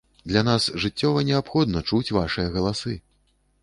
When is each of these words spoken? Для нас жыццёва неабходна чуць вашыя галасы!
Для 0.29 0.41
нас 0.47 0.65
жыццёва 0.85 1.23
неабходна 1.29 1.85
чуць 1.89 2.13
вашыя 2.23 2.47
галасы! 2.61 3.01